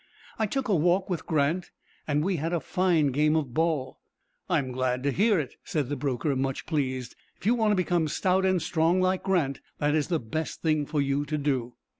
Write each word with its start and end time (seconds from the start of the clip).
"I 0.39 0.47
took 0.47 0.67
a 0.67 0.73
walk 0.75 1.11
with 1.11 1.27
Grant, 1.27 1.69
and 2.07 2.23
we 2.23 2.37
had 2.37 2.53
a 2.53 2.59
fine 2.59 3.11
game 3.11 3.35
of 3.35 3.53
ball." 3.53 3.99
"I 4.49 4.57
am 4.57 4.71
glad 4.71 5.03
to 5.03 5.11
hear 5.11 5.39
it," 5.39 5.53
said 5.63 5.89
the 5.89 5.95
broker, 5.95 6.35
much 6.35 6.65
pleased. 6.65 7.15
"If 7.37 7.45
you 7.45 7.53
want 7.53 7.71
to 7.73 7.75
become 7.75 8.07
stout 8.07 8.43
and 8.43 8.59
strong 8.59 8.99
like 8.99 9.21
Grant, 9.21 9.61
that 9.77 9.93
is 9.93 10.07
the 10.07 10.19
best 10.19 10.63
thing 10.63 10.87
for 10.87 11.01
you 11.03 11.23
to 11.25 11.37
do." 11.37 11.75